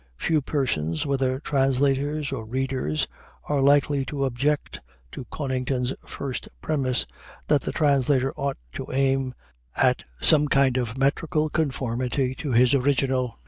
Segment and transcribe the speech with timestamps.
[0.17, 3.07] Few persons, whether translators or readers,
[3.43, 4.81] are likely to object
[5.11, 7.05] to Conington's first premise
[7.45, 9.35] that the translator ought to aim
[9.75, 13.37] at "some kind of metrical conformity to his original."